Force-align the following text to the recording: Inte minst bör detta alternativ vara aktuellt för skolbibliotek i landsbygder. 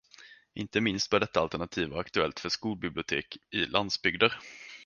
Inte 0.53 0.81
minst 0.81 1.09
bör 1.09 1.19
detta 1.19 1.39
alternativ 1.41 1.89
vara 1.89 1.99
aktuellt 1.99 2.39
för 2.39 2.49
skolbibliotek 2.49 3.37
i 3.51 3.65
landsbygder. 3.65 4.39